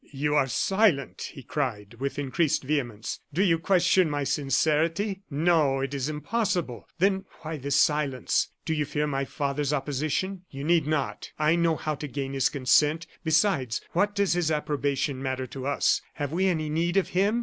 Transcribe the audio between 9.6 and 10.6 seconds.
opposition?